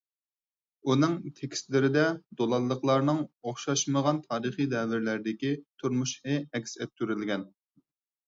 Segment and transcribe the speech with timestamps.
[0.91, 2.05] ئۇنىڭ تېكىستلىرىدە
[2.39, 3.19] دولانلىقلارنىڭ
[3.51, 5.51] ئوخشاشمىغان تارىخىي دەۋرلەردىكى
[5.83, 7.45] تۇرمۇشى ئەكس ئەتتۈرۈلگەن.